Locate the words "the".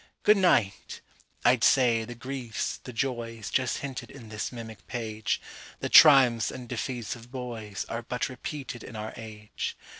2.05-2.15, 2.77-2.91, 5.79-5.89